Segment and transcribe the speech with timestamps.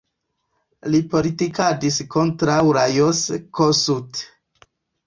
[0.95, 3.25] Li politikadis kontraŭ Lajos
[3.61, 4.27] Kossuth.